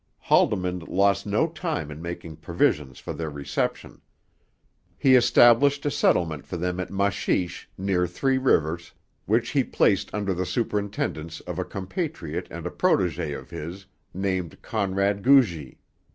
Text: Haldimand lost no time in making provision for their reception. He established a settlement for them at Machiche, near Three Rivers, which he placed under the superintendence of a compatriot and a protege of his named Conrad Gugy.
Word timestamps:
Haldimand 0.17 0.87
lost 0.87 1.27
no 1.27 1.47
time 1.47 1.91
in 1.91 2.01
making 2.01 2.37
provision 2.37 2.95
for 2.95 3.13
their 3.13 3.29
reception. 3.29 4.01
He 4.97 5.13
established 5.15 5.85
a 5.85 5.91
settlement 5.91 6.43
for 6.47 6.57
them 6.57 6.79
at 6.79 6.89
Machiche, 6.89 7.67
near 7.77 8.07
Three 8.07 8.39
Rivers, 8.39 8.93
which 9.27 9.51
he 9.51 9.63
placed 9.63 10.11
under 10.11 10.33
the 10.33 10.43
superintendence 10.47 11.39
of 11.41 11.59
a 11.59 11.63
compatriot 11.65 12.47
and 12.49 12.65
a 12.65 12.71
protege 12.71 13.33
of 13.33 13.51
his 13.51 13.85
named 14.11 14.59
Conrad 14.63 15.21
Gugy. 15.21 15.77